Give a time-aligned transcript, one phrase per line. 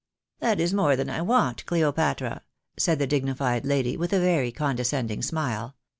[0.39, 2.41] "That is more than I want, Cleopatra,"
[2.75, 5.75] said the dignified lady, with a very condescending smile.